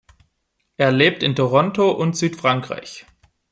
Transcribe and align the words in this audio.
Er 0.77 0.91
lebt 0.91 1.21
in 1.21 1.35
Toronto 1.35 1.91
und 1.91 2.17
Südfrankreich. 2.17 3.05